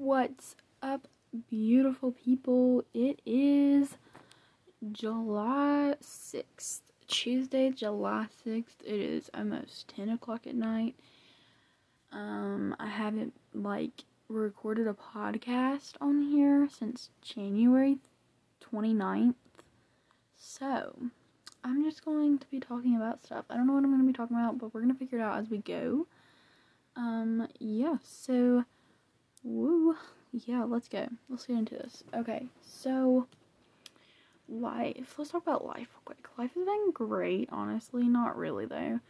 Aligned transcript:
What's 0.00 0.54
up, 0.80 1.08
beautiful 1.50 2.12
people? 2.12 2.84
It 2.94 3.20
is 3.26 3.96
July 4.92 5.96
6th, 6.00 6.82
Tuesday, 7.08 7.70
July 7.70 8.28
6th. 8.46 8.80
It 8.84 9.00
is 9.00 9.28
almost 9.34 9.88
10 9.96 10.10
o'clock 10.10 10.46
at 10.46 10.54
night. 10.54 10.94
Um, 12.12 12.76
I 12.78 12.86
haven't, 12.86 13.34
like, 13.52 14.04
recorded 14.28 14.86
a 14.86 14.94
podcast 14.94 15.94
on 16.00 16.22
here 16.22 16.68
since 16.70 17.10
January 17.20 17.98
29th. 18.72 19.34
So, 20.36 20.94
I'm 21.64 21.82
just 21.82 22.04
going 22.04 22.38
to 22.38 22.46
be 22.52 22.60
talking 22.60 22.94
about 22.94 23.24
stuff. 23.24 23.46
I 23.50 23.56
don't 23.56 23.66
know 23.66 23.72
what 23.72 23.82
I'm 23.82 23.90
going 23.90 24.02
to 24.02 24.06
be 24.06 24.16
talking 24.16 24.36
about, 24.36 24.58
but 24.58 24.72
we're 24.72 24.80
going 24.80 24.94
to 24.94 24.98
figure 24.98 25.18
it 25.18 25.22
out 25.22 25.40
as 25.40 25.50
we 25.50 25.58
go. 25.58 26.06
Um, 26.94 27.48
yeah, 27.58 27.96
so 28.04 28.64
Woo. 29.42 29.96
Yeah, 30.32 30.64
let's 30.64 30.88
go. 30.88 31.08
Let's 31.28 31.46
get 31.46 31.56
into 31.56 31.74
this. 31.74 32.04
Okay, 32.14 32.46
so 32.62 33.26
life. 34.48 35.14
Let's 35.16 35.30
talk 35.30 35.42
about 35.42 35.64
life 35.64 35.88
real 35.92 36.02
quick. 36.04 36.26
Life 36.36 36.52
has 36.54 36.64
been 36.64 36.90
great, 36.92 37.48
honestly. 37.50 38.04
Not 38.08 38.36
really 38.36 38.66
though. 38.66 39.00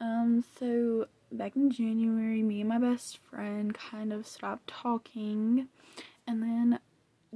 Um, 0.00 0.44
so 0.58 1.06
back 1.32 1.56
in 1.56 1.70
January, 1.70 2.42
me 2.42 2.60
and 2.60 2.68
my 2.68 2.78
best 2.78 3.18
friend 3.30 3.74
kind 3.74 4.12
of 4.12 4.26
stopped 4.26 4.68
talking, 4.68 5.68
and 6.26 6.42
then 6.42 6.78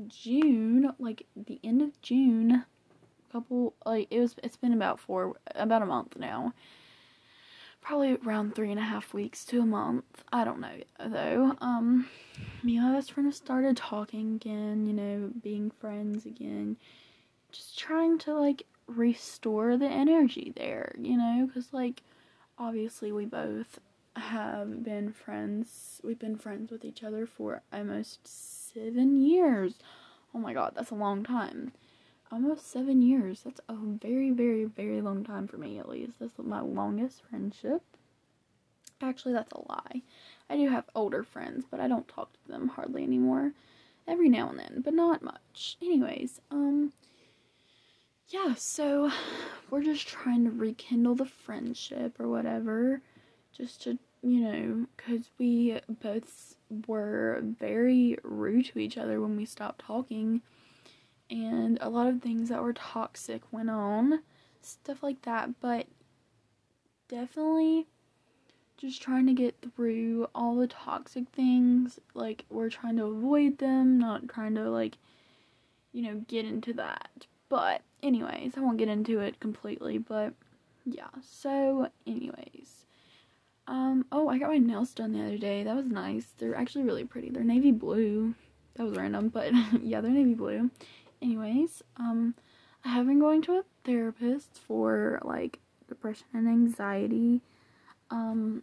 June, 0.06 0.92
like 0.98 1.26
the 1.36 1.60
end 1.62 1.82
of 1.82 2.00
June, 2.02 2.52
a 2.52 3.32
couple 3.32 3.74
like 3.84 4.08
it 4.10 4.20
was. 4.20 4.36
It's 4.42 4.56
been 4.56 4.72
about 4.72 5.00
four, 5.00 5.34
about 5.54 5.82
a 5.82 5.86
month 5.86 6.16
now 6.16 6.54
probably 7.80 8.18
around 8.26 8.54
three 8.54 8.70
and 8.70 8.80
a 8.80 8.84
half 8.84 9.14
weeks 9.14 9.44
to 9.46 9.60
a 9.60 9.66
month. 9.66 10.24
I 10.32 10.44
don't 10.44 10.60
know 10.60 10.76
though. 11.04 11.56
Um, 11.60 12.08
me 12.62 12.76
and 12.76 12.86
my 12.86 12.94
best 12.94 13.12
friend 13.12 13.26
have 13.26 13.34
started 13.34 13.76
talking 13.76 14.34
again, 14.36 14.86
you 14.86 14.92
know, 14.92 15.30
being 15.42 15.70
friends 15.70 16.26
again, 16.26 16.76
just 17.52 17.78
trying 17.78 18.18
to 18.18 18.34
like 18.34 18.64
restore 18.86 19.76
the 19.76 19.88
energy 19.88 20.52
there, 20.56 20.94
you 20.98 21.16
know, 21.16 21.46
because 21.46 21.72
like 21.72 22.02
obviously 22.58 23.12
we 23.12 23.24
both 23.24 23.78
have 24.16 24.82
been 24.82 25.12
friends. 25.12 26.00
We've 26.02 26.18
been 26.18 26.36
friends 26.36 26.70
with 26.70 26.84
each 26.84 27.02
other 27.02 27.26
for 27.26 27.62
almost 27.72 28.26
seven 28.26 29.20
years. 29.20 29.74
Oh 30.34 30.38
my 30.38 30.52
god, 30.52 30.72
that's 30.74 30.90
a 30.90 30.96
long 30.96 31.24
time 31.24 31.72
almost 32.30 32.70
seven 32.70 33.02
years. 33.02 33.42
That's 33.44 33.60
a 33.68 33.74
very, 33.74 34.30
very, 34.30 34.64
very 34.64 35.00
long 35.00 35.24
time 35.24 35.46
for 35.48 35.56
me, 35.56 35.78
at 35.78 35.88
least. 35.88 36.18
That's 36.18 36.38
my 36.38 36.60
longest 36.60 37.22
friendship. 37.28 37.82
Actually, 39.00 39.34
that's 39.34 39.52
a 39.52 39.60
lie. 39.68 40.02
I 40.50 40.56
do 40.56 40.68
have 40.68 40.84
older 40.94 41.22
friends, 41.22 41.64
but 41.70 41.80
I 41.80 41.88
don't 41.88 42.08
talk 42.08 42.32
to 42.32 42.50
them 42.50 42.68
hardly 42.68 43.02
anymore. 43.04 43.52
Every 44.06 44.28
now 44.28 44.48
and 44.48 44.58
then, 44.58 44.82
but 44.84 44.94
not 44.94 45.22
much. 45.22 45.76
Anyways, 45.82 46.40
um, 46.50 46.92
yeah, 48.28 48.54
so 48.54 49.10
we're 49.70 49.82
just 49.82 50.08
trying 50.08 50.44
to 50.44 50.50
rekindle 50.50 51.14
the 51.14 51.26
friendship 51.26 52.18
or 52.18 52.28
whatever. 52.28 53.02
Just 53.56 53.82
to, 53.82 53.98
you 54.22 54.40
know, 54.40 54.86
because 54.96 55.30
we 55.38 55.78
both 55.88 56.56
were 56.86 57.42
very 57.42 58.18
rude 58.22 58.66
to 58.66 58.78
each 58.78 58.98
other 58.98 59.20
when 59.20 59.36
we 59.36 59.44
stopped 59.44 59.80
talking 59.80 60.42
and 61.30 61.78
a 61.80 61.88
lot 61.88 62.06
of 62.06 62.22
things 62.22 62.48
that 62.48 62.62
were 62.62 62.72
toxic 62.72 63.42
went 63.50 63.70
on, 63.70 64.20
stuff 64.62 65.02
like 65.02 65.22
that, 65.22 65.60
but 65.60 65.86
definitely 67.08 67.86
just 68.76 69.02
trying 69.02 69.26
to 69.26 69.32
get 69.32 69.56
through 69.74 70.28
all 70.34 70.56
the 70.56 70.66
toxic 70.66 71.28
things. 71.30 71.98
Like, 72.14 72.44
we're 72.48 72.70
trying 72.70 72.96
to 72.96 73.06
avoid 73.06 73.58
them, 73.58 73.98
not 73.98 74.28
trying 74.28 74.54
to, 74.54 74.70
like, 74.70 74.96
you 75.92 76.02
know, 76.02 76.22
get 76.28 76.44
into 76.44 76.72
that. 76.74 77.26
But, 77.48 77.82
anyways, 78.02 78.52
I 78.56 78.60
won't 78.60 78.78
get 78.78 78.88
into 78.88 79.20
it 79.20 79.40
completely, 79.40 79.98
but 79.98 80.32
yeah. 80.84 81.08
So, 81.22 81.88
anyways. 82.06 82.86
Um, 83.66 84.06
oh, 84.12 84.28
I 84.28 84.38
got 84.38 84.48
my 84.48 84.58
nails 84.58 84.94
done 84.94 85.12
the 85.12 85.22
other 85.22 85.36
day. 85.36 85.62
That 85.62 85.76
was 85.76 85.86
nice. 85.86 86.26
They're 86.38 86.54
actually 86.54 86.84
really 86.84 87.04
pretty. 87.04 87.28
They're 87.28 87.44
navy 87.44 87.72
blue. 87.72 88.34
That 88.76 88.84
was 88.84 88.96
random, 88.96 89.28
but 89.28 89.52
yeah, 89.82 90.00
they're 90.00 90.10
navy 90.10 90.34
blue 90.34 90.70
anyways, 91.22 91.82
um, 91.96 92.34
I 92.84 92.90
have 92.90 93.06
been 93.06 93.18
going 93.18 93.42
to 93.42 93.58
a 93.58 93.64
therapist 93.84 94.58
for 94.66 95.20
like 95.24 95.60
depression 95.88 96.26
and 96.32 96.48
anxiety. 96.48 97.40
Um, 98.10 98.62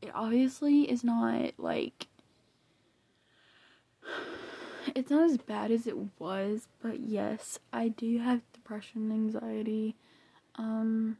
it 0.00 0.10
obviously 0.14 0.90
is 0.90 1.04
not 1.04 1.52
like 1.58 2.08
it's 4.94 5.10
not 5.10 5.30
as 5.30 5.38
bad 5.38 5.70
as 5.70 5.86
it 5.86 5.96
was, 6.18 6.68
but 6.82 7.00
yes, 7.00 7.58
I 7.72 7.88
do 7.88 8.18
have 8.18 8.40
depression 8.52 9.10
and 9.10 9.12
anxiety. 9.12 9.96
Um, 10.56 11.18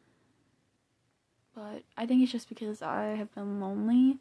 but 1.55 1.83
I 1.97 2.07
think 2.07 2.23
it's 2.23 2.33
just 2.33 2.49
because 2.49 2.83
I 2.83 3.15
have 3.17 3.35
been 3.35 3.61
lonely, 3.61 4.19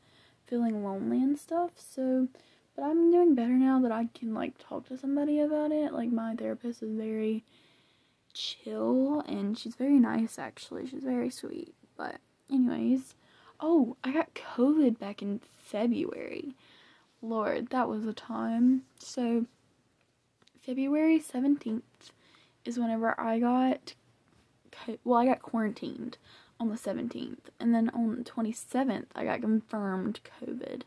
feeling 0.47 0.83
lonely 0.83 1.17
and 1.17 1.37
stuff. 1.37 1.71
So 1.75 2.27
but 2.75 2.83
I'm 2.83 3.11
doing 3.11 3.35
better 3.35 3.53
now 3.53 3.79
that 3.81 3.91
I 3.91 4.07
can 4.13 4.33
like 4.33 4.57
talk 4.57 4.87
to 4.87 4.97
somebody 4.97 5.39
about 5.39 5.71
it. 5.71 5.93
Like 5.93 6.11
my 6.11 6.35
therapist 6.35 6.81
is 6.83 6.91
very 6.91 7.43
chill 8.33 9.21
and 9.27 9.57
she's 9.57 9.75
very 9.75 9.99
nice 9.99 10.39
actually. 10.39 10.87
She's 10.87 11.03
very 11.03 11.29
sweet. 11.29 11.73
But 11.97 12.17
anyways, 12.51 13.15
oh, 13.59 13.97
I 14.03 14.11
got 14.11 14.33
COVID 14.35 14.99
back 14.99 15.21
in 15.21 15.39
February. 15.39 16.55
Lord, 17.21 17.67
that 17.69 17.87
was 17.87 18.05
a 18.05 18.13
time. 18.13 18.83
So 18.99 19.45
February 20.61 21.19
17th 21.19 21.81
is 22.65 22.79
whenever 22.79 23.19
I 23.19 23.39
got 23.39 23.93
well, 25.03 25.19
I 25.19 25.25
got 25.25 25.41
quarantined 25.41 26.17
on 26.59 26.69
the 26.69 26.75
17th 26.75 27.49
and 27.59 27.75
then 27.75 27.89
on 27.89 28.15
the 28.15 28.23
27th 28.23 29.07
I 29.15 29.25
got 29.25 29.41
confirmed 29.41 30.21
COVID. 30.41 30.83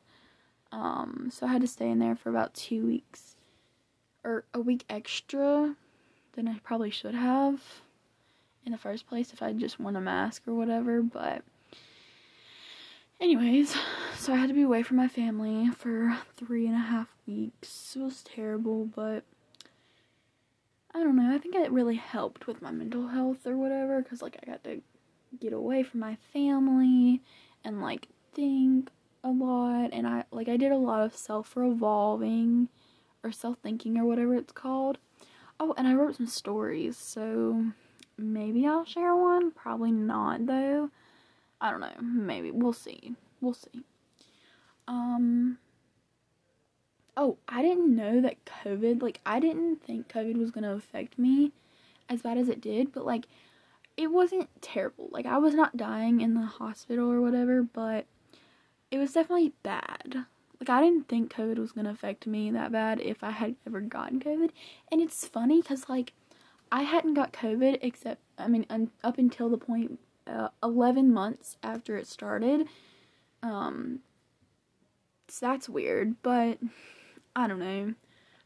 Um, 0.74 1.28
so 1.30 1.46
I 1.46 1.52
had 1.52 1.60
to 1.60 1.68
stay 1.68 1.88
in 1.88 2.00
there 2.00 2.16
for 2.16 2.30
about 2.30 2.52
two 2.52 2.84
weeks 2.84 3.36
or 4.24 4.44
a 4.52 4.60
week 4.60 4.84
extra 4.90 5.76
than 6.32 6.48
I 6.48 6.58
probably 6.64 6.90
should 6.90 7.14
have 7.14 7.60
in 8.66 8.72
the 8.72 8.78
first 8.78 9.06
place 9.06 9.32
if 9.32 9.40
I 9.40 9.52
just 9.52 9.78
worn 9.78 9.94
a 9.94 10.00
mask 10.00 10.42
or 10.48 10.54
whatever. 10.54 11.00
But, 11.00 11.44
anyways, 13.20 13.76
so 14.16 14.32
I 14.32 14.36
had 14.36 14.48
to 14.48 14.54
be 14.54 14.62
away 14.62 14.82
from 14.82 14.96
my 14.96 15.06
family 15.06 15.70
for 15.70 16.18
three 16.36 16.66
and 16.66 16.74
a 16.74 16.80
half 16.80 17.14
weeks. 17.24 17.94
It 17.94 18.02
was 18.02 18.24
terrible, 18.24 18.84
but 18.84 19.22
I 20.92 21.04
don't 21.04 21.14
know. 21.14 21.32
I 21.32 21.38
think 21.38 21.54
it 21.54 21.70
really 21.70 21.96
helped 21.96 22.48
with 22.48 22.62
my 22.62 22.72
mental 22.72 23.06
health 23.08 23.46
or 23.46 23.56
whatever 23.56 24.02
because, 24.02 24.22
like, 24.22 24.38
I 24.42 24.50
got 24.50 24.64
to 24.64 24.80
get 25.40 25.52
away 25.52 25.84
from 25.84 26.00
my 26.00 26.16
family 26.32 27.22
and, 27.62 27.80
like, 27.80 28.08
think 28.32 28.90
a 29.24 29.30
lot 29.30 29.90
and 29.92 30.06
I 30.06 30.24
like 30.30 30.48
I 30.48 30.56
did 30.56 30.70
a 30.70 30.76
lot 30.76 31.02
of 31.02 31.16
self-revolving 31.16 32.68
or 33.24 33.32
self-thinking 33.32 33.98
or 33.98 34.04
whatever 34.04 34.34
it's 34.36 34.52
called. 34.52 34.98
Oh, 35.58 35.74
and 35.76 35.88
I 35.88 35.94
wrote 35.94 36.16
some 36.16 36.26
stories, 36.26 36.96
so 36.98 37.64
maybe 38.18 38.66
I'll 38.66 38.84
share 38.84 39.16
one. 39.16 39.50
Probably 39.50 39.90
not 39.90 40.46
though. 40.46 40.90
I 41.60 41.70
don't 41.70 41.80
know. 41.80 42.00
Maybe 42.00 42.50
we'll 42.50 42.72
see. 42.72 43.14
We'll 43.40 43.54
see. 43.54 43.82
Um 44.86 45.58
Oh, 47.16 47.38
I 47.48 47.62
didn't 47.62 47.94
know 47.94 48.20
that 48.20 48.44
COVID, 48.44 49.00
like 49.00 49.20
I 49.24 49.38
didn't 49.38 49.82
think 49.82 50.08
COVID 50.08 50.36
was 50.36 50.50
going 50.50 50.64
to 50.64 50.72
affect 50.72 51.16
me 51.16 51.52
as 52.08 52.22
bad 52.22 52.38
as 52.38 52.48
it 52.48 52.60
did, 52.60 52.92
but 52.92 53.06
like 53.06 53.26
it 53.96 54.10
wasn't 54.10 54.48
terrible. 54.60 55.08
Like 55.12 55.26
I 55.26 55.38
was 55.38 55.54
not 55.54 55.76
dying 55.76 56.20
in 56.20 56.34
the 56.34 56.46
hospital 56.46 57.10
or 57.10 57.20
whatever, 57.20 57.62
but 57.62 58.06
it 58.90 58.98
was 58.98 59.12
definitely 59.12 59.54
bad. 59.62 60.26
Like 60.60 60.70
I 60.70 60.80
didn't 60.80 61.08
think 61.08 61.32
COVID 61.34 61.58
was 61.58 61.72
gonna 61.72 61.90
affect 61.90 62.26
me 62.26 62.50
that 62.50 62.72
bad 62.72 63.00
if 63.00 63.22
I 63.22 63.30
had 63.30 63.56
ever 63.66 63.80
gotten 63.80 64.20
COVID. 64.20 64.50
And 64.90 65.00
it's 65.00 65.26
funny 65.26 65.60
because 65.60 65.88
like 65.88 66.12
I 66.70 66.82
hadn't 66.82 67.14
got 67.14 67.32
COVID 67.32 67.78
except 67.82 68.20
I 68.38 68.48
mean 68.48 68.66
un- 68.70 68.90
up 69.02 69.18
until 69.18 69.48
the 69.48 69.58
point 69.58 69.98
uh, 70.26 70.48
11 70.62 71.12
months 71.12 71.56
after 71.62 71.96
it 71.96 72.06
started. 72.06 72.66
Um, 73.42 74.00
so 75.28 75.46
that's 75.46 75.68
weird, 75.68 76.16
but 76.22 76.58
I 77.36 77.46
don't 77.46 77.58
know. 77.58 77.94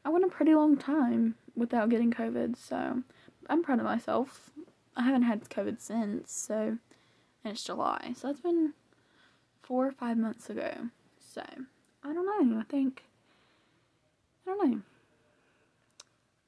I 0.05 0.09
went 0.09 0.25
a 0.25 0.29
pretty 0.29 0.55
long 0.55 0.77
time 0.77 1.35
without 1.55 1.89
getting 1.89 2.11
COVID, 2.11 2.57
so 2.57 3.03
I'm 3.49 3.63
proud 3.63 3.79
of 3.79 3.85
myself. 3.85 4.51
I 4.97 5.03
haven't 5.03 5.23
had 5.23 5.49
COVID 5.49 5.81
since, 5.81 6.33
so 6.33 6.79
and 7.45 7.53
it's 7.53 7.63
July, 7.63 8.13
so 8.17 8.29
that's 8.29 8.41
been 8.41 8.73
four 9.69 9.87
or 9.87 9.93
five 9.93 10.17
months 10.17 10.49
ago. 10.49 10.89
So, 11.21 11.43
I 12.03 12.13
don't 12.15 12.51
know. 12.51 12.59
I 12.59 12.63
think, 12.65 13.05
I 14.47 14.51
don't 14.51 14.71
know. 14.71 14.81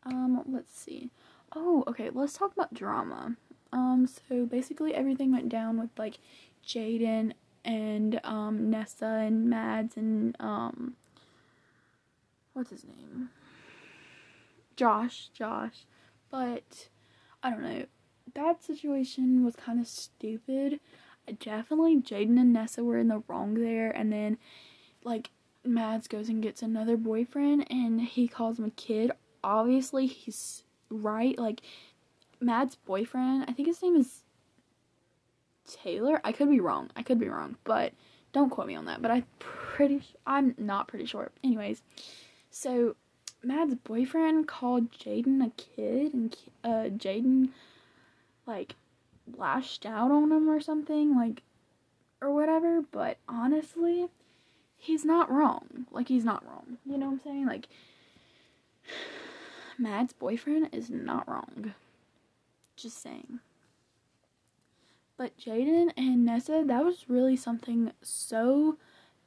Um, 0.07 0.43
let's 0.49 0.77
see. 0.77 1.11
Oh, 1.55 1.85
okay. 1.87 2.09
Let's 2.11 2.33
talk 2.33 2.55
about 2.55 2.73
drama. 2.73 3.37
Um, 3.73 4.09
so 4.09 4.47
basically 4.47 4.95
everything 4.95 5.33
went 5.33 5.51
down 5.51 5.79
with 5.79 5.91
like 5.99 6.19
Jaden 6.67 7.33
and 7.63 8.19
um 8.25 8.71
Nessa 8.71 9.05
and 9.05 9.51
Mads 9.51 9.95
and 9.97 10.35
um 10.41 10.95
what's 12.55 12.71
his 12.71 12.85
name? 12.85 13.29
Josh, 14.77 15.29
Josh. 15.35 15.85
But 16.31 16.89
I 17.43 17.51
don't 17.51 17.63
know. 17.63 17.85
That 18.35 18.65
situation 18.65 19.45
was 19.45 19.57
kind 19.57 19.79
of 19.79 19.87
stupid. 19.87 20.81
Definitely 21.39 21.99
Jaden 21.99 22.41
and 22.41 22.53
Nessa 22.53 22.83
were 22.83 22.99
in 22.99 23.09
the 23.09 23.23
wrong 23.29 23.55
there 23.55 23.91
and 23.91 24.13
then 24.13 24.39
like 25.05 25.31
Mads 25.65 26.09
goes 26.09 26.29
and 26.29 26.43
gets 26.43 26.63
another 26.63 26.97
boyfriend 26.97 27.67
and 27.71 28.01
he 28.01 28.27
calls 28.27 28.59
him 28.59 28.65
a 28.65 28.71
kid. 28.71 29.13
Obviously, 29.45 30.07
he's 30.07 30.65
right. 30.91 31.39
Like, 31.39 31.63
Mads' 32.41 32.75
boyfriend, 32.75 33.45
I 33.49 33.53
think 33.53 33.69
his 33.69 33.83
name 33.83 33.97
is 33.97 34.23
Taylor. 35.67 36.21
I 36.25 36.33
could 36.33 36.49
be 36.49 36.61
wrong. 36.61 36.91
I 36.97 37.03
could 37.03 37.19
be 37.19 37.29
wrong, 37.29 37.57
but 37.65 37.93
don't 38.33 38.51
quote 38.51 38.67
me 38.67 38.75
on 38.75 38.87
that. 38.87 39.03
But 39.03 39.11
I'm 39.11 39.27
pretty. 39.39 40.03
I'm 40.27 40.55
not 40.57 40.89
pretty 40.89 41.05
sure. 41.05 41.31
Anyways, 41.45 41.83
so 42.51 42.97
Mads' 43.43 43.75
boyfriend 43.75 44.49
called 44.49 44.91
Jaden 44.91 45.45
a 45.45 45.51
kid, 45.51 46.15
and 46.15 46.37
uh, 46.65 46.89
Jaden 46.97 47.51
like 48.47 48.75
lashed 49.37 49.87
out 49.87 50.11
on 50.11 50.33
him 50.33 50.49
or 50.49 50.61
something, 50.61 51.17
like 51.17 51.43
or 52.21 52.33
whatever. 52.33 52.83
But 52.83 53.19
honestly, 53.29 54.09
he's 54.77 55.05
not 55.05 55.31
wrong. 55.31 55.87
Like 55.91 56.09
he's 56.09 56.25
not 56.25 56.45
wrong. 56.47 56.79
You 56.85 56.99
know 56.99 57.07
what 57.07 57.13
I'm 57.13 57.21
saying? 57.21 57.47
Like 57.47 57.69
Mads' 59.79 60.13
boyfriend 60.13 60.71
is 60.73 60.91
not 60.91 61.29
wrong. 61.29 61.75
Just 62.77 63.03
saying. 63.03 63.41
But 65.17 65.37
Jaden 65.37 65.93
and 65.99 66.25
Nessa, 66.25 66.65
that 66.67 66.83
was 66.83 67.05
really 67.09 67.37
something 67.37 67.93
so 68.01 68.79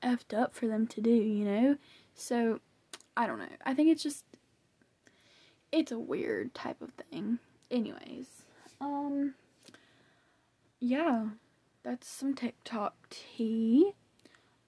effed 0.01 0.35
up 0.35 0.55
for 0.55 0.67
them 0.67 0.87
to 0.87 1.01
do, 1.01 1.11
you 1.11 1.45
know? 1.45 1.77
So, 2.15 2.61
I 3.15 3.27
don't 3.27 3.37
know. 3.37 3.45
I 3.63 3.75
think 3.75 3.89
it's 3.89 4.01
just, 4.01 4.25
it's 5.71 5.91
a 5.91 5.99
weird 5.99 6.55
type 6.55 6.81
of 6.81 6.93
thing. 6.93 7.37
Anyways, 7.69 8.25
um, 8.81 9.35
yeah, 10.83 11.27
that's 11.83 12.09
some 12.09 12.33
TikTok 12.33 12.93
tea. 13.09 13.93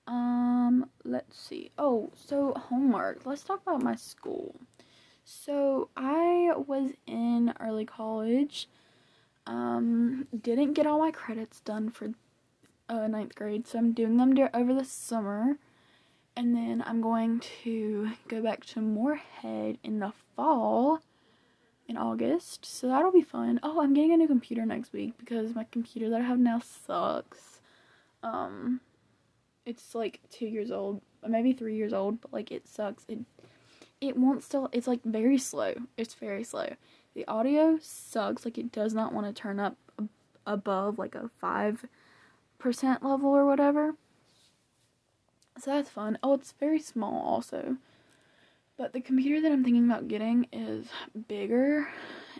Um, 0.07 0.89
let's 1.03 1.37
see. 1.37 1.71
Oh, 1.77 2.11
so 2.15 2.53
homework. 2.53 3.25
Let's 3.25 3.43
talk 3.43 3.61
about 3.63 3.83
my 3.83 3.95
school. 3.95 4.55
So, 5.25 5.89
I 5.97 6.53
was 6.55 6.91
in 7.05 7.53
early 7.59 7.85
college. 7.85 8.69
Um, 9.45 10.25
didn't 10.39 10.73
get 10.73 10.87
all 10.87 10.99
my 10.99 11.11
credits 11.11 11.59
done 11.59 11.89
for 11.89 12.11
uh, 12.87 13.07
ninth 13.07 13.35
grade, 13.35 13.67
so 13.67 13.79
I'm 13.79 13.91
doing 13.91 14.15
them 14.15 14.37
over 14.53 14.73
the 14.73 14.85
summer. 14.85 15.57
And 16.37 16.55
then 16.55 16.81
I'm 16.85 17.01
going 17.01 17.41
to 17.63 18.11
go 18.29 18.41
back 18.41 18.63
to 18.67 18.81
Moorhead 18.81 19.79
in 19.83 19.99
the 19.99 20.13
fall 20.35 21.01
in 21.87 21.97
August. 21.97 22.65
So 22.65 22.87
that'll 22.87 23.11
be 23.11 23.21
fun. 23.21 23.59
Oh, 23.63 23.81
I'm 23.81 23.93
getting 23.93 24.13
a 24.13 24.17
new 24.17 24.27
computer 24.27 24.65
next 24.65 24.93
week 24.93 25.13
because 25.17 25.55
my 25.55 25.65
computer 25.71 26.09
that 26.09 26.21
I 26.21 26.25
have 26.25 26.39
now 26.39 26.59
sucks. 26.59 27.59
Um, 28.23 28.81
it's 29.65 29.95
like 29.95 30.19
two 30.29 30.47
years 30.47 30.71
old, 30.71 31.01
maybe 31.27 31.53
three 31.53 31.75
years 31.75 31.93
old, 31.93 32.21
but 32.21 32.33
like 32.33 32.51
it 32.51 32.67
sucks. 32.67 33.05
It 33.07 33.19
it 34.01 34.17
won't 34.17 34.43
still. 34.43 34.69
It's 34.71 34.87
like 34.87 35.03
very 35.03 35.37
slow. 35.37 35.73
It's 35.97 36.13
very 36.13 36.43
slow. 36.43 36.75
The 37.13 37.27
audio 37.27 37.79
sucks. 37.81 38.45
Like 38.45 38.57
it 38.57 38.71
does 38.71 38.93
not 38.93 39.13
want 39.13 39.27
to 39.27 39.41
turn 39.41 39.59
up 39.59 39.77
above 40.45 40.99
like 40.99 41.15
a 41.15 41.29
five 41.39 41.85
percent 42.59 43.03
level 43.03 43.29
or 43.29 43.45
whatever. 43.45 43.95
So 45.57 45.71
that's 45.71 45.89
fun. 45.89 46.17
Oh, 46.21 46.33
it's 46.33 46.53
very 46.59 46.79
small 46.79 47.25
also. 47.25 47.77
But 48.77 48.93
the 48.93 49.01
computer 49.01 49.41
that 49.41 49.51
I'm 49.51 49.63
thinking 49.63 49.85
about 49.85 50.07
getting 50.07 50.47
is 50.51 50.87
bigger 51.27 51.87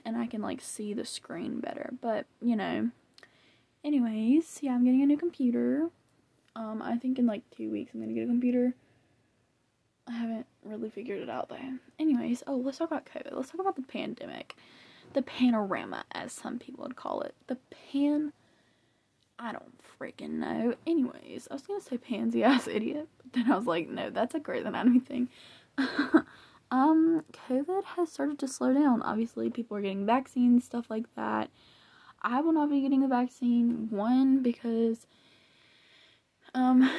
and 0.04 0.18
I 0.18 0.28
can 0.28 0.42
like 0.42 0.62
see 0.62 0.94
the 0.94 1.06
screen 1.06 1.60
better. 1.60 1.94
But, 2.02 2.26
you 2.42 2.56
know, 2.56 2.90
anyways, 3.84 4.60
yeah, 4.62 4.74
I'm 4.74 4.84
getting 4.84 5.02
a 5.02 5.06
new 5.06 5.18
computer. 5.18 5.90
Um, 6.56 6.82
I 6.82 6.98
think 6.98 7.20
in 7.20 7.26
like 7.26 7.44
two 7.56 7.72
weeks 7.72 7.92
I'm 7.94 8.02
gonna 8.02 8.14
get 8.14 8.24
a 8.24 8.28
computer. 8.28 8.74
I 10.08 10.14
haven't 10.14 10.46
really 10.64 10.90
figured 10.90 11.22
it 11.22 11.30
out 11.30 11.50
though. 11.50 11.58
Anyways, 12.00 12.44
oh, 12.48 12.58
let's 12.58 12.78
talk 12.78 12.92
about 12.92 13.06
COVID. 13.06 13.36
Let's 13.36 13.50
talk 13.50 13.62
about 13.62 13.76
the 13.76 13.82
pandemic. 13.82 14.56
The 15.14 15.22
panorama, 15.22 16.04
as 16.12 16.34
some 16.34 16.60
people 16.60 16.84
would 16.84 16.96
call 16.96 17.22
it. 17.22 17.34
The 17.48 17.58
pan. 17.92 18.34
I 19.38 19.52
don't 19.52 19.74
freaking 20.00 20.32
know. 20.32 20.76
Anyways, 20.88 21.48
I 21.50 21.56
was 21.56 21.64
gonna 21.64 21.82
say 21.82 21.98
pansy 21.98 22.44
ass 22.44 22.68
idiot, 22.72 23.08
but 23.18 23.34
then 23.34 23.52
I 23.52 23.58
was 23.58 23.66
like, 23.66 23.90
no, 23.90 24.10
that's 24.10 24.36
a 24.36 24.40
great 24.40 24.66
Anatomy 24.66 25.00
thing. 25.00 25.30
um, 26.72 27.24
COVID 27.50 27.84
has 27.84 28.12
started 28.12 28.40
to 28.40 28.48
slow 28.48 28.74
down. 28.74 29.02
Obviously, 29.02 29.50
people 29.50 29.78
are 29.78 29.82
getting 29.82 30.06
vaccines, 30.06 30.66
stuff 30.66 30.90
like 30.90 31.06
that. 31.16 31.50
I 32.22 32.42
will 32.42 32.54
not 32.54 32.70
be 32.70 32.82
getting 32.82 33.04
a 33.04 33.08
vaccine. 33.08 33.88
One, 33.90 34.42
because 34.42 35.06
um, 36.54 36.90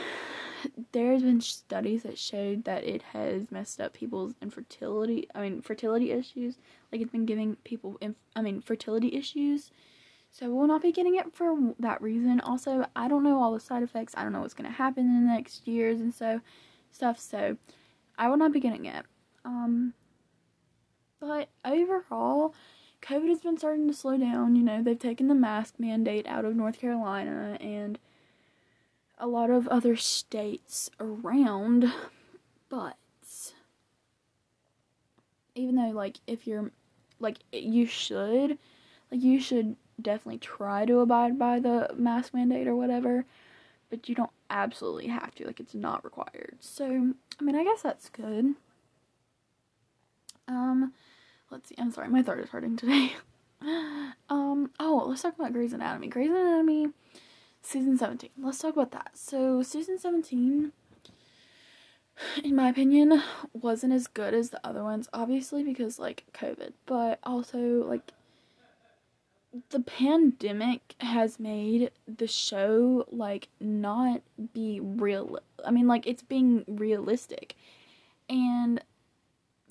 there's 0.92 1.22
been 1.22 1.40
studies 1.40 2.02
that 2.04 2.18
showed 2.18 2.64
that 2.64 2.84
it 2.84 3.02
has 3.12 3.50
messed 3.50 3.80
up 3.80 3.92
people's 3.92 4.34
infertility. 4.40 5.28
I 5.34 5.40
mean, 5.40 5.62
fertility 5.62 6.12
issues. 6.12 6.58
Like 6.92 7.00
it's 7.00 7.12
been 7.12 7.26
giving 7.26 7.56
people, 7.64 7.98
inf- 8.00 8.16
I 8.34 8.42
mean, 8.42 8.60
fertility 8.60 9.14
issues. 9.14 9.70
So 10.30 10.50
we'll 10.50 10.66
not 10.66 10.82
be 10.82 10.92
getting 10.92 11.16
it 11.16 11.34
for 11.34 11.56
that 11.78 12.02
reason. 12.02 12.40
Also, 12.40 12.86
I 12.94 13.08
don't 13.08 13.24
know 13.24 13.40
all 13.40 13.52
the 13.52 13.60
side 13.60 13.82
effects. 13.82 14.14
I 14.16 14.22
don't 14.22 14.32
know 14.32 14.40
what's 14.40 14.54
gonna 14.54 14.70
happen 14.70 15.06
in 15.06 15.26
the 15.26 15.32
next 15.32 15.66
years 15.66 16.00
and 16.00 16.12
so 16.12 16.40
stuff. 16.92 17.18
So 17.18 17.56
I 18.18 18.28
will 18.28 18.36
not 18.36 18.52
be 18.52 18.60
getting 18.60 18.86
it. 18.86 19.04
Um, 19.44 19.94
but 21.20 21.48
overall, 21.64 22.54
COVID 23.02 23.28
has 23.28 23.40
been 23.40 23.58
starting 23.58 23.88
to 23.88 23.94
slow 23.94 24.16
down. 24.16 24.56
You 24.56 24.62
know, 24.62 24.82
they've 24.82 24.98
taken 24.98 25.28
the 25.28 25.34
mask 25.34 25.74
mandate 25.78 26.26
out 26.26 26.44
of 26.44 26.56
North 26.56 26.80
Carolina 26.80 27.56
and 27.60 27.98
a 29.18 29.26
lot 29.26 29.50
of 29.50 29.66
other 29.68 29.96
states 29.96 30.90
around, 31.00 31.92
but 32.68 32.96
even 35.54 35.76
though 35.76 35.90
like 35.90 36.18
if 36.26 36.46
you're 36.46 36.70
like 37.18 37.38
you 37.50 37.86
should 37.86 38.58
like 39.10 39.22
you 39.22 39.40
should 39.40 39.76
definitely 40.00 40.38
try 40.38 40.84
to 40.84 40.98
abide 40.98 41.38
by 41.38 41.58
the 41.58 41.90
mask 41.96 42.34
mandate 42.34 42.66
or 42.66 42.76
whatever, 42.76 43.24
but 43.90 44.08
you 44.08 44.14
don't 44.14 44.30
absolutely 44.50 45.08
have 45.08 45.34
to 45.36 45.46
like 45.46 45.60
it's 45.60 45.74
not 45.74 46.04
required. 46.04 46.56
So, 46.60 47.14
I 47.40 47.44
mean, 47.44 47.56
I 47.56 47.64
guess 47.64 47.82
that's 47.82 48.08
good. 48.08 48.54
Um 50.48 50.92
let's 51.50 51.68
see. 51.68 51.76
I'm 51.78 51.92
sorry, 51.92 52.08
my 52.08 52.22
throat 52.22 52.40
is 52.40 52.50
hurting 52.50 52.76
today. 52.76 53.12
um 54.28 54.70
oh, 54.78 55.04
let's 55.06 55.22
talk 55.22 55.34
about 55.34 55.52
Grey's 55.52 55.72
Anatomy. 55.72 56.08
Grey's 56.08 56.30
Anatomy 56.30 56.88
season 57.66 57.98
17. 57.98 58.30
Let's 58.38 58.58
talk 58.58 58.74
about 58.74 58.92
that. 58.92 59.10
So, 59.14 59.62
season 59.62 59.98
17, 59.98 60.72
in 62.44 62.54
my 62.54 62.68
opinion, 62.68 63.22
wasn't 63.52 63.92
as 63.92 64.06
good 64.06 64.34
as 64.34 64.50
the 64.50 64.64
other 64.64 64.84
ones, 64.84 65.08
obviously, 65.12 65.64
because, 65.64 65.98
like, 65.98 66.24
COVID, 66.32 66.72
but 66.86 67.18
also, 67.24 67.58
like, 67.58 68.12
the 69.70 69.80
pandemic 69.80 70.94
has 71.00 71.38
made 71.38 71.90
the 72.06 72.26
show, 72.26 73.06
like, 73.10 73.48
not 73.60 74.22
be 74.52 74.80
real. 74.80 75.38
I 75.64 75.70
mean, 75.70 75.86
like, 75.86 76.06
it's 76.06 76.22
being 76.22 76.64
realistic. 76.66 77.54
And 78.28 78.82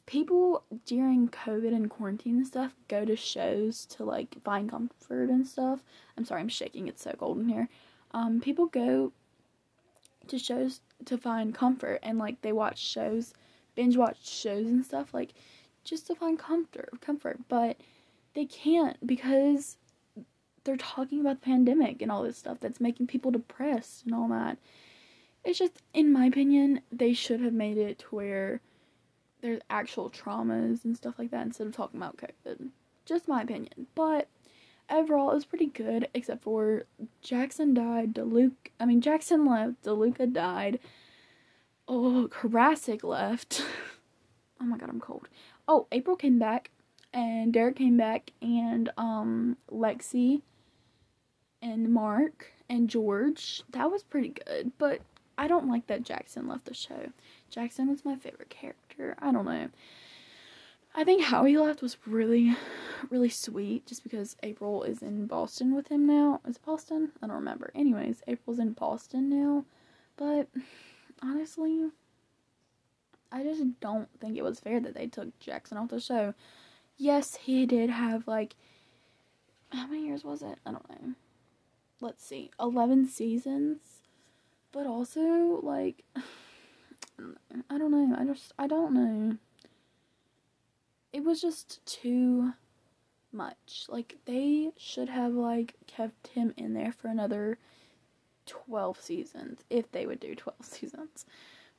people 0.05 0.63
during 0.85 1.27
COVID 1.29 1.73
and 1.75 1.89
quarantine 1.89 2.37
and 2.37 2.47
stuff 2.47 2.75
go 2.87 3.05
to 3.05 3.15
shows 3.15 3.85
to 3.85 4.03
like 4.03 4.35
find 4.43 4.69
comfort 4.69 5.29
and 5.29 5.47
stuff. 5.47 5.81
I'm 6.17 6.25
sorry, 6.25 6.41
I'm 6.41 6.49
shaking. 6.49 6.87
It's 6.87 7.03
so 7.03 7.13
cold 7.17 7.39
in 7.39 7.49
here. 7.49 7.69
Um, 8.11 8.39
people 8.39 8.67
go 8.67 9.11
to 10.27 10.39
shows 10.39 10.81
to 11.05 11.17
find 11.17 11.53
comfort 11.53 11.99
and 12.03 12.17
like 12.17 12.41
they 12.41 12.51
watch 12.51 12.79
shows, 12.79 13.33
binge 13.75 13.97
watch 13.97 14.25
shows 14.27 14.67
and 14.67 14.85
stuff 14.85 15.13
like 15.13 15.33
just 15.83 16.07
to 16.07 16.15
find 16.15 16.37
comfort, 16.37 16.89
comfort. 17.01 17.39
But 17.47 17.77
they 18.35 18.45
can't 18.45 19.05
because 19.05 19.77
they're 20.63 20.77
talking 20.77 21.21
about 21.21 21.41
the 21.41 21.45
pandemic 21.45 22.01
and 22.01 22.11
all 22.11 22.23
this 22.23 22.37
stuff 22.37 22.59
that's 22.59 22.81
making 22.81 23.07
people 23.07 23.31
depressed 23.31 24.05
and 24.05 24.13
all 24.13 24.27
that. 24.27 24.57
It's 25.43 25.59
just, 25.59 25.81
in 25.93 26.11
my 26.11 26.25
opinion, 26.25 26.81
they 26.91 27.13
should 27.13 27.39
have 27.41 27.53
made 27.53 27.77
it 27.77 27.99
to 27.99 28.05
where 28.15 28.61
there's 29.41 29.61
actual 29.69 30.09
traumas 30.09 30.83
and 30.83 30.97
stuff 30.97 31.19
like 31.19 31.31
that 31.31 31.45
instead 31.45 31.67
of 31.67 31.75
talking 31.75 31.99
about 31.99 32.17
COVID. 32.17 32.69
Just 33.05 33.27
my 33.27 33.43
opinion. 33.43 33.85
But 33.93 34.27
overall, 34.89 35.31
it 35.31 35.35
was 35.35 35.45
pretty 35.45 35.67
good, 35.67 36.09
except 36.15 36.43
for 36.43 36.85
Jackson 37.21 37.75
died, 37.75 38.15
DeLuca, 38.15 38.53
I 38.79 38.85
mean, 38.85 39.01
Jackson 39.01 39.45
left, 39.45 39.83
DeLuca 39.83 40.33
died, 40.33 40.79
oh, 41.87 42.27
Koracick 42.31 43.03
left. 43.03 43.61
oh 44.61 44.65
my 44.65 44.77
god, 44.77 44.89
I'm 44.89 44.99
cold. 44.99 45.29
Oh, 45.67 45.85
April 45.91 46.15
came 46.15 46.39
back, 46.39 46.71
and 47.15 47.51
Derek 47.51 47.77
came 47.77 47.97
back, 47.97 48.31
and, 48.41 48.91
um, 48.97 49.57
Lexie, 49.71 50.41
and 51.61 51.91
Mark, 51.91 52.51
and 52.69 52.89
George. 52.89 53.63
That 53.71 53.89
was 53.89 54.03
pretty 54.03 54.29
good, 54.29 54.73
but 54.77 55.01
I 55.37 55.47
don't 55.47 55.69
like 55.69 55.87
that 55.87 56.03
Jackson 56.03 56.47
left 56.47 56.65
the 56.65 56.73
show. 56.73 57.11
Jackson 57.49 57.89
was 57.89 58.05
my 58.05 58.15
favorite 58.15 58.49
character. 58.49 59.15
I 59.19 59.31
don't 59.31 59.45
know. 59.45 59.69
I 60.93 61.03
think 61.03 61.23
how 61.23 61.43
he 61.45 61.57
left 61.57 61.81
was 61.81 61.97
really, 62.05 62.55
really 63.09 63.29
sweet 63.29 63.85
just 63.85 64.03
because 64.03 64.35
April 64.43 64.83
is 64.83 65.01
in 65.01 65.25
Boston 65.25 65.73
with 65.73 65.87
him 65.89 66.05
now. 66.05 66.41
Is 66.47 66.57
it 66.57 66.65
Boston? 66.65 67.11
I 67.21 67.27
don't 67.27 67.35
remember. 67.37 67.71
Anyways, 67.75 68.23
April's 68.27 68.59
in 68.59 68.73
Boston 68.73 69.29
now. 69.29 69.65
But 70.15 70.47
honestly, 71.21 71.89
I 73.31 73.43
just 73.43 73.63
don't 73.81 74.07
think 74.21 74.37
it 74.37 74.43
was 74.43 74.59
fair 74.59 74.79
that 74.79 74.93
they 74.93 75.07
took 75.07 75.37
Jackson 75.39 75.77
off 75.77 75.89
the 75.89 75.99
show. 75.99 76.33
Yes, 76.97 77.35
he 77.35 77.65
did 77.65 77.89
have 77.89 78.27
like 78.27 78.55
how 79.71 79.87
many 79.87 80.05
years 80.05 80.23
was 80.23 80.41
it? 80.41 80.59
I 80.65 80.71
don't 80.71 80.89
know. 80.89 81.13
Let's 81.99 82.25
see. 82.25 82.51
11 82.59 83.07
seasons. 83.07 83.79
But 84.71 84.87
also 84.87 85.59
like 85.63 86.03
I 87.69 87.77
don't 87.77 87.91
know. 87.91 88.15
I 88.17 88.25
just 88.25 88.53
I 88.57 88.67
don't 88.67 88.93
know. 88.93 89.37
It 91.13 91.23
was 91.23 91.41
just 91.41 91.85
too 91.85 92.53
much. 93.31 93.85
Like 93.89 94.17
they 94.25 94.71
should 94.77 95.09
have 95.09 95.33
like 95.33 95.75
kept 95.87 96.27
him 96.27 96.53
in 96.57 96.73
there 96.73 96.91
for 96.91 97.07
another 97.07 97.57
12 98.45 99.01
seasons 99.01 99.63
if 99.69 99.91
they 99.91 100.05
would 100.05 100.19
do 100.19 100.35
12 100.35 100.57
seasons. 100.61 101.25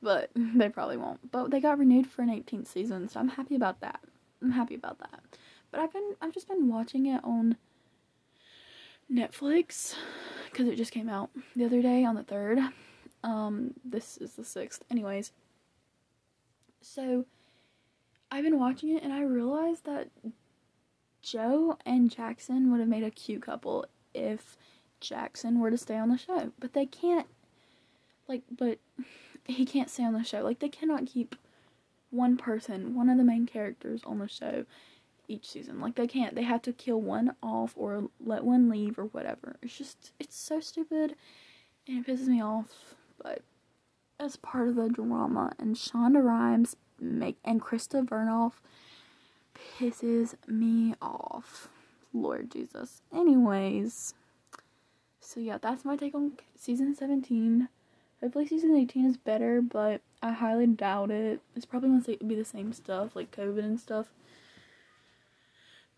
But 0.03 0.31
they 0.35 0.69
probably 0.69 0.99
won't. 0.99 1.31
But 1.31 1.51
they 1.51 1.61
got 1.61 1.79
renewed 1.79 2.07
for 2.07 2.23
an 2.23 2.29
18th 2.29 2.67
season, 2.67 3.09
so 3.09 3.19
I'm 3.19 3.29
happy 3.29 3.57
about 3.57 3.81
that. 3.81 4.01
I'm 4.43 4.53
happy 4.53 4.75
about 4.75 4.99
that. 4.99 5.23
But 5.71 5.81
I've 5.81 5.93
been 5.93 6.15
I've 6.21 6.33
just 6.33 6.49
been 6.49 6.69
watching 6.69 7.07
it 7.07 7.23
on 7.25 7.57
Netflix 9.13 9.95
cuz 10.53 10.69
it 10.69 10.77
just 10.77 10.93
came 10.93 11.09
out 11.09 11.31
the 11.55 11.65
other 11.65 11.83
day 11.83 12.05
on 12.05 12.15
the 12.15 12.25
3rd. 12.25 12.73
Um 13.23 13.75
this 13.85 14.17
is 14.19 14.35
the 14.35 14.43
6th. 14.43 14.81
Anyways, 14.91 15.33
so 16.81 17.27
I've 18.31 18.45
been 18.45 18.59
watching 18.59 18.97
it 18.97 19.03
and 19.03 19.13
I 19.13 19.21
realized 19.21 19.85
that 19.85 20.09
Jo 21.23 21.77
and 21.85 22.11
Jackson 22.11 22.71
would 22.71 22.81
have 22.81 22.89
made 22.89 23.05
a 23.05 23.11
cute 23.11 23.43
couple 23.43 23.87
if 24.15 24.57
Jackson 25.01 25.61
were 25.61 25.71
to 25.71 25.79
stay 25.79 25.97
on 25.97 26.09
the 26.09 26.19
show. 26.19 26.53
But 26.59 26.73
they 26.73 26.87
can't 26.87 27.27
like 28.29 28.43
but 28.51 28.79
he 29.45 29.65
can't 29.65 29.91
stay 29.91 30.05
on 30.05 30.13
the 30.15 30.25
show. 30.25 30.43
Like 30.43 30.59
they 30.59 30.69
cannot 30.69 31.07
keep 31.07 31.37
one 32.17 32.37
person, 32.37 32.95
one 32.95 33.09
of 33.09 33.19
the 33.19 33.25
main 33.25 33.47
characters 33.47 34.03
on 34.05 34.19
the 34.19 34.29
show 34.29 34.65
each 35.29 35.49
season. 35.49 35.81
Like 35.81 35.95
they 35.95 36.07
can't. 36.07 36.35
They 36.35 36.43
have 36.43 36.63
to 36.63 36.73
kill 36.73 37.01
one 37.01 37.35
off 37.43 37.73
or 37.77 38.09
let 38.25 38.45
one 38.45 38.69
leave 38.69 38.99
or 38.99 39.05
whatever. 39.05 39.57
It's 39.63 39.77
just 39.77 40.13
it's 40.19 40.37
so 40.37 40.61
stupid 40.61 41.15
and 41.87 42.05
it 42.05 42.11
pisses 42.11 42.29
me 42.29 42.43
off. 42.43 42.95
But 43.23 43.43
as 44.19 44.37
part 44.37 44.69
of 44.69 44.77
the 44.77 44.89
drama 44.89 45.53
and 45.59 45.77
Shonda 45.77 46.25
Rhimes 46.25 46.77
make 47.01 47.37
and 47.45 47.61
Krista 47.61 48.05
Vernoff 48.07 48.55
pisses 49.79 50.35
me 50.47 50.95
off. 51.01 51.69
Lord 52.13 52.51
Jesus. 52.51 53.03
Anyways, 53.13 54.15
so 55.21 55.41
yeah, 55.41 55.59
that's 55.61 55.85
my 55.85 55.97
take 55.97 56.15
on 56.15 56.33
season 56.57 56.95
17. 56.95 57.69
Hopefully 58.23 58.47
season 58.47 58.75
18 58.75 59.05
is 59.05 59.17
better, 59.19 59.61
but 59.61 60.01
I 60.23 60.33
highly 60.33 60.67
doubt 60.67 61.11
it. 61.11 61.41
It's 61.55 61.67
probably 61.67 62.17
to 62.17 62.25
be 62.25 62.35
the 62.35 62.45
same 62.45 62.73
stuff, 62.73 63.15
like 63.15 63.31
COVID 63.31 63.61
and 63.61 63.79
stuff. 63.79 64.07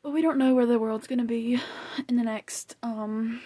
But 0.02 0.10
we 0.12 0.22
don't 0.22 0.38
know 0.38 0.54
where 0.54 0.66
the 0.66 0.78
world's 0.78 1.06
going 1.06 1.18
to 1.18 1.24
be 1.24 1.60
in 2.08 2.16
the 2.16 2.22
next 2.22 2.76
um 2.82 3.40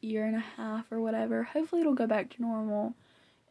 year 0.00 0.24
and 0.24 0.36
a 0.36 0.44
half 0.56 0.90
or 0.92 1.00
whatever. 1.00 1.42
Hopefully 1.42 1.80
it'll 1.80 1.94
go 1.94 2.06
back 2.06 2.30
to 2.30 2.42
normal. 2.42 2.94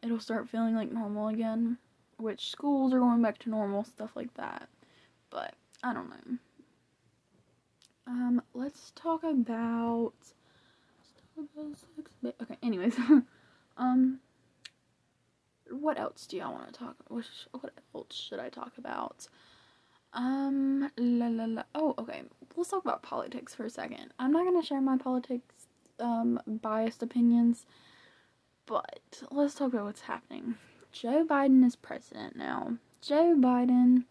It'll 0.02 0.20
start 0.20 0.48
feeling 0.48 0.74
like 0.74 0.92
normal 0.92 1.28
again, 1.28 1.78
which 2.16 2.50
schools 2.50 2.92
are 2.92 3.00
going 3.00 3.22
back 3.22 3.38
to 3.40 3.50
normal, 3.50 3.84
stuff 3.84 4.10
like 4.14 4.32
that. 4.34 4.68
But 5.30 5.54
I 5.82 5.92
don't 5.92 6.10
know. 6.10 6.38
Um, 8.06 8.42
let's 8.54 8.92
talk 8.94 9.22
about. 9.22 10.14
Okay, 12.42 12.56
anyways, 12.62 12.96
um, 13.76 14.18
what 15.70 15.98
else 15.98 16.26
do 16.26 16.36
y'all 16.36 16.52
want 16.52 16.72
to 16.72 16.78
talk? 16.78 16.96
What, 17.08 17.24
what 17.52 17.72
else 17.94 18.14
should 18.14 18.38
I 18.38 18.48
talk 18.48 18.72
about? 18.78 19.28
Um, 20.12 20.90
la 20.96 21.26
la 21.28 21.44
la. 21.44 21.62
Oh, 21.74 21.94
okay. 21.98 22.22
Let's 22.56 22.70
talk 22.70 22.84
about 22.84 23.02
politics 23.02 23.54
for 23.54 23.64
a 23.64 23.70
second. 23.70 24.12
I'm 24.18 24.32
not 24.32 24.44
gonna 24.44 24.62
share 24.64 24.80
my 24.80 24.96
politics, 24.96 25.66
um, 26.00 26.40
biased 26.46 27.02
opinions, 27.02 27.66
but 28.66 29.22
let's 29.30 29.54
talk 29.54 29.72
about 29.72 29.84
what's 29.84 30.02
happening. 30.02 30.56
Joe 30.92 31.24
Biden 31.28 31.64
is 31.64 31.76
president 31.76 32.36
now. 32.36 32.78
Joe 33.00 33.34
Biden, 33.38 34.04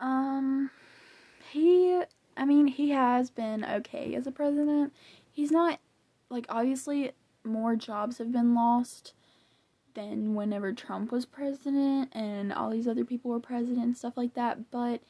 um, 0.00 0.70
he, 1.52 2.00
I 2.36 2.44
mean, 2.44 2.66
he 2.66 2.90
has 2.90 3.30
been 3.30 3.64
okay 3.64 4.14
as 4.14 4.26
a 4.26 4.32
president. 4.32 4.92
He's 5.30 5.52
not, 5.52 5.78
like, 6.30 6.46
obviously, 6.48 7.12
more 7.44 7.76
jobs 7.76 8.18
have 8.18 8.32
been 8.32 8.54
lost 8.54 9.12
than 9.94 10.34
whenever 10.34 10.72
Trump 10.72 11.10
was 11.10 11.26
president 11.26 12.10
and 12.12 12.52
all 12.52 12.70
these 12.70 12.88
other 12.88 13.04
people 13.04 13.30
were 13.30 13.40
president 13.40 13.84
and 13.84 13.96
stuff 13.96 14.16
like 14.16 14.34
that. 14.34 14.70
But 14.70 15.00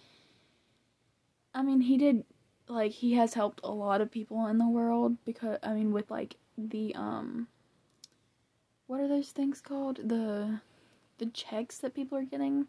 I 1.54 1.62
mean, 1.62 1.82
he 1.82 1.96
did 1.96 2.24
like 2.68 2.92
he 2.92 3.14
has 3.14 3.34
helped 3.34 3.60
a 3.62 3.70
lot 3.70 4.00
of 4.00 4.10
people 4.10 4.46
in 4.46 4.58
the 4.58 4.68
world 4.68 5.16
because 5.24 5.58
I 5.62 5.74
mean 5.74 5.92
with 5.92 6.10
like 6.10 6.36
the 6.56 6.94
um 6.94 7.48
what 8.86 9.00
are 9.00 9.08
those 9.08 9.30
things 9.30 9.60
called? 9.60 10.08
The 10.08 10.60
the 11.18 11.26
checks 11.26 11.78
that 11.78 11.94
people 11.94 12.18
are 12.18 12.24
getting 12.24 12.66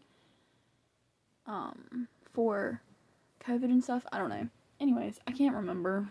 um 1.46 2.08
for 2.32 2.82
COVID 3.44 3.64
and 3.64 3.82
stuff. 3.82 4.06
I 4.12 4.18
don't 4.18 4.30
know. 4.30 4.48
Anyways, 4.80 5.20
I 5.26 5.32
can't 5.32 5.54
remember. 5.54 6.08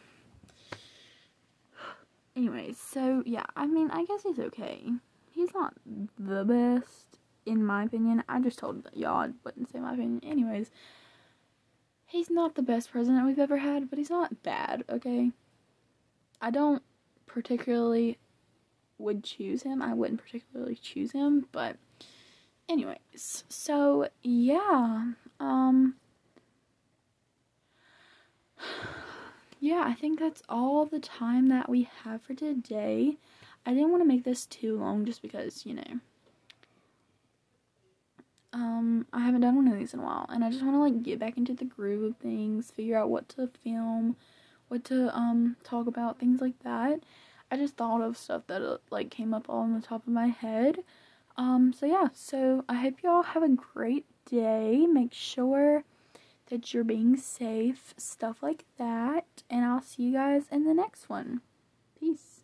Anyways, 2.35 2.77
so 2.77 3.23
yeah, 3.25 3.45
I 3.55 3.65
mean, 3.65 3.89
I 3.91 4.03
guess 4.05 4.23
he's 4.23 4.39
okay 4.39 4.91
he's 5.35 5.53
not 5.53 5.75
the 6.17 6.45
best 6.45 7.19
in 7.45 7.63
my 7.63 7.83
opinion. 7.83 8.23
I 8.27 8.39
just 8.39 8.57
told 8.57 8.89
y'all 8.93 9.17
I 9.17 9.29
wouldn't 9.43 9.71
say 9.71 9.79
my 9.79 9.93
opinion. 9.93 10.21
Anyways, 10.23 10.71
he's 12.05 12.29
not 12.29 12.55
the 12.55 12.61
best 12.61 12.91
president 12.91 13.25
we've 13.25 13.37
ever 13.37 13.57
had, 13.57 13.89
but 13.89 13.99
he's 13.99 14.09
not 14.09 14.41
bad, 14.41 14.83
okay? 14.89 15.31
I 16.41 16.49
don't 16.49 16.81
particularly 17.27 18.17
would 18.97 19.23
choose 19.23 19.63
him. 19.63 19.81
I 19.81 19.93
wouldn't 19.93 20.21
particularly 20.23 20.75
choose 20.75 21.11
him, 21.11 21.47
but 21.51 21.75
anyways. 22.69 23.43
So, 23.49 24.07
yeah. 24.23 25.11
Um 25.39 25.95
Yeah, 29.59 29.83
I 29.85 29.93
think 29.93 30.19
that's 30.19 30.43
all 30.47 30.85
the 30.85 30.99
time 30.99 31.47
that 31.47 31.69
we 31.69 31.89
have 32.03 32.21
for 32.21 32.35
today. 32.35 33.17
I 33.65 33.73
didn't 33.73 33.89
want 33.91 34.01
to 34.01 34.07
make 34.07 34.23
this 34.23 34.45
too 34.45 34.77
long 34.77 35.05
just 35.05 35.21
because, 35.21 35.65
you 35.65 35.73
know, 35.75 35.99
um, 38.53 39.05
I 39.11 39.19
haven't 39.25 39.41
done 39.41 39.55
one 39.55 39.67
of 39.67 39.77
these 39.77 39.93
in 39.93 39.99
a 39.99 40.03
while, 40.03 40.25
and 40.29 40.43
I 40.43 40.49
just 40.49 40.63
want 40.63 40.75
to 40.75 40.79
like 40.79 41.03
get 41.03 41.19
back 41.19 41.37
into 41.37 41.53
the 41.53 41.65
groove 41.65 42.03
of 42.03 42.17
things, 42.17 42.71
figure 42.71 42.97
out 42.97 43.09
what 43.09 43.27
to 43.29 43.47
film, 43.47 44.15
what 44.69 44.83
to 44.85 45.15
um 45.15 45.57
talk 45.63 45.87
about, 45.87 46.19
things 46.19 46.41
like 46.41 46.57
that. 46.63 47.01
I 47.51 47.57
just 47.57 47.75
thought 47.75 48.01
of 48.01 48.17
stuff 48.17 48.43
that 48.47 48.61
uh, 48.61 48.77
like 48.89 49.09
came 49.09 49.33
up 49.33 49.47
all 49.49 49.59
on 49.59 49.73
the 49.73 49.85
top 49.85 50.07
of 50.07 50.13
my 50.13 50.27
head. 50.27 50.79
Um, 51.37 51.73
so 51.73 51.85
yeah, 51.85 52.07
so 52.13 52.63
I 52.69 52.75
hope 52.75 53.03
y'all 53.03 53.23
have 53.23 53.43
a 53.43 53.49
great 53.49 54.05
day. 54.25 54.85
Make 54.87 55.13
sure 55.13 55.83
that 56.49 56.73
you're 56.73 56.83
being 56.83 57.17
safe, 57.17 57.93
stuff 57.97 58.41
like 58.41 58.65
that, 58.77 59.25
and 59.49 59.65
I'll 59.65 59.81
see 59.81 60.03
you 60.03 60.13
guys 60.13 60.43
in 60.51 60.63
the 60.63 60.73
next 60.73 61.09
one. 61.09 61.41
Peace. 61.99 62.34